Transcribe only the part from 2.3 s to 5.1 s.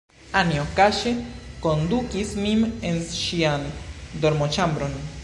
min en ŝian dormoĉambron.